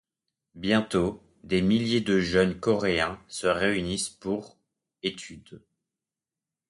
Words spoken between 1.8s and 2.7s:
de jeunes